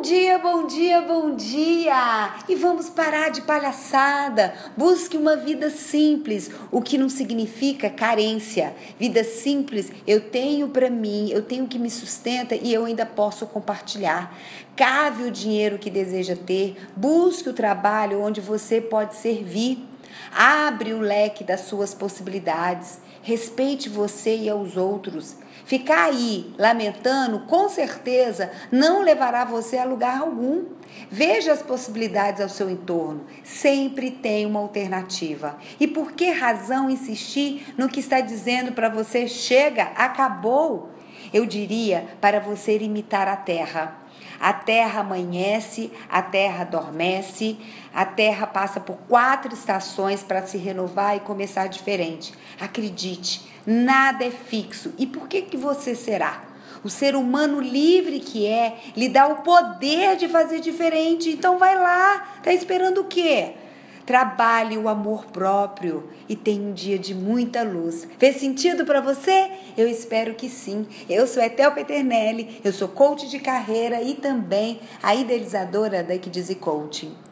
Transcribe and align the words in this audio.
Bom 0.00 0.04
dia, 0.06 0.38
bom 0.38 0.66
dia, 0.66 1.00
bom 1.02 1.36
dia! 1.36 2.34
E 2.48 2.54
vamos 2.54 2.88
parar 2.88 3.30
de 3.30 3.42
palhaçada. 3.42 4.54
Busque 4.74 5.14
uma 5.14 5.36
vida 5.36 5.68
simples, 5.68 6.50
o 6.72 6.80
que 6.80 6.96
não 6.96 7.10
significa 7.10 7.90
carência. 7.90 8.74
Vida 8.98 9.22
simples, 9.22 9.92
eu 10.06 10.22
tenho 10.22 10.68
para 10.68 10.88
mim, 10.88 11.28
eu 11.30 11.42
tenho 11.42 11.66
que 11.66 11.78
me 11.78 11.90
sustenta 11.90 12.54
e 12.54 12.72
eu 12.72 12.86
ainda 12.86 13.04
posso 13.04 13.44
compartilhar. 13.44 14.34
Cave 14.74 15.24
o 15.24 15.30
dinheiro 15.30 15.76
que 15.76 15.90
deseja 15.90 16.34
ter, 16.34 16.78
busque 16.96 17.50
o 17.50 17.52
trabalho 17.52 18.22
onde 18.22 18.40
você 18.40 18.80
pode 18.80 19.16
servir. 19.16 19.86
Abre 20.34 20.92
o 20.92 21.00
leque 21.00 21.44
das 21.44 21.62
suas 21.62 21.94
possibilidades. 21.94 22.98
Respeite 23.22 23.88
você 23.88 24.36
e 24.36 24.48
aos 24.48 24.76
outros. 24.76 25.36
Ficar 25.64 26.04
aí 26.04 26.52
lamentando, 26.58 27.40
com 27.40 27.68
certeza, 27.68 28.50
não 28.72 29.02
levará 29.02 29.44
você 29.44 29.76
a 29.76 29.84
lugar 29.84 30.20
algum. 30.20 30.64
Veja 31.10 31.52
as 31.52 31.62
possibilidades 31.62 32.40
ao 32.40 32.48
seu 32.48 32.68
entorno. 32.68 33.24
Sempre 33.44 34.10
tem 34.10 34.46
uma 34.46 34.60
alternativa. 34.60 35.56
E 35.78 35.86
por 35.86 36.12
que 36.12 36.30
razão 36.30 36.90
insistir 36.90 37.72
no 37.76 37.88
que 37.88 38.00
está 38.00 38.20
dizendo 38.20 38.72
para 38.72 38.88
você? 38.88 39.28
Chega, 39.28 39.84
acabou. 39.94 40.90
Eu 41.32 41.46
diria 41.46 42.06
para 42.20 42.40
você 42.40 42.76
imitar 42.78 43.28
a 43.28 43.36
terra. 43.36 43.96
A 44.40 44.52
terra 44.52 45.00
amanhece, 45.00 45.92
a 46.08 46.22
terra 46.22 46.62
adormece, 46.62 47.58
a 47.92 48.06
terra 48.06 48.46
passa 48.46 48.80
por 48.80 48.96
quatro 49.08 49.52
estações 49.52 50.22
para 50.22 50.46
se 50.46 50.56
renovar 50.56 51.16
e 51.16 51.20
começar 51.20 51.66
diferente. 51.66 52.32
Acredite, 52.58 53.46
nada 53.66 54.24
é 54.24 54.30
fixo. 54.30 54.94
E 54.96 55.06
por 55.06 55.28
que, 55.28 55.42
que 55.42 55.58
você 55.58 55.94
será? 55.94 56.44
O 56.82 56.88
ser 56.88 57.14
humano 57.14 57.60
livre 57.60 58.20
que 58.20 58.46
é, 58.46 58.78
lhe 58.96 59.10
dá 59.10 59.26
o 59.26 59.42
poder 59.42 60.16
de 60.16 60.26
fazer 60.26 60.60
diferente. 60.60 61.28
Então 61.28 61.58
vai 61.58 61.76
lá, 61.78 62.38
tá 62.42 62.52
esperando 62.52 63.02
o 63.02 63.04
quê? 63.04 63.56
Trabalhe 64.04 64.76
o 64.76 64.88
amor 64.88 65.26
próprio 65.26 66.08
e 66.28 66.34
tenha 66.34 66.62
um 66.62 66.72
dia 66.72 66.98
de 66.98 67.14
muita 67.14 67.62
luz. 67.62 68.06
Fez 68.18 68.36
sentido 68.36 68.84
para 68.84 69.00
você? 69.00 69.50
Eu 69.76 69.88
espero 69.88 70.34
que 70.34 70.48
sim. 70.48 70.86
Eu 71.08 71.26
sou 71.26 71.42
Etel 71.42 71.72
Peternelli, 71.72 72.60
eu 72.64 72.72
sou 72.72 72.88
coach 72.88 73.28
de 73.28 73.38
carreira 73.38 74.02
e 74.02 74.14
também 74.14 74.80
a 75.02 75.14
idealizadora 75.14 76.02
da 76.02 76.14
Equidize 76.14 76.54
Coaching. 76.54 77.29